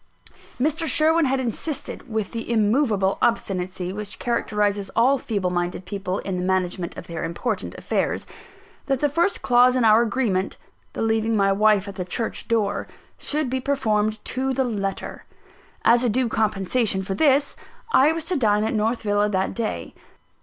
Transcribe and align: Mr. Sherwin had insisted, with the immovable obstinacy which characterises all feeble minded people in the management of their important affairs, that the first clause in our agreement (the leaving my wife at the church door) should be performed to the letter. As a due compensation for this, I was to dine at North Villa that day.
Mr. 0.59 0.87
Sherwin 0.87 1.25
had 1.25 1.39
insisted, 1.39 2.11
with 2.11 2.31
the 2.31 2.51
immovable 2.51 3.19
obstinacy 3.21 3.93
which 3.93 4.17
characterises 4.17 4.89
all 4.95 5.19
feeble 5.19 5.51
minded 5.51 5.85
people 5.85 6.17
in 6.17 6.37
the 6.37 6.43
management 6.43 6.97
of 6.97 7.05
their 7.05 7.23
important 7.23 7.75
affairs, 7.75 8.25
that 8.87 8.99
the 8.99 9.07
first 9.09 9.43
clause 9.43 9.75
in 9.75 9.85
our 9.85 10.01
agreement 10.01 10.57
(the 10.93 11.03
leaving 11.03 11.37
my 11.37 11.51
wife 11.51 11.87
at 11.87 11.97
the 11.97 12.03
church 12.03 12.47
door) 12.47 12.87
should 13.19 13.47
be 13.47 13.59
performed 13.59 14.25
to 14.25 14.53
the 14.55 14.63
letter. 14.63 15.23
As 15.85 16.03
a 16.03 16.09
due 16.09 16.27
compensation 16.27 17.03
for 17.03 17.13
this, 17.13 17.55
I 17.91 18.11
was 18.11 18.25
to 18.25 18.35
dine 18.35 18.63
at 18.63 18.73
North 18.73 19.03
Villa 19.03 19.29
that 19.29 19.53
day. 19.53 19.93